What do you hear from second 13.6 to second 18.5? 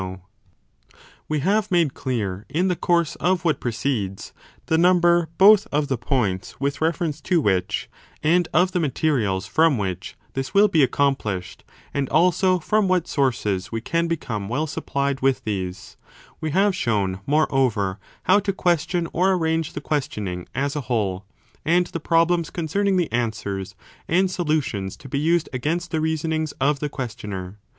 we can become well supplied with these: we have shown, moreover, how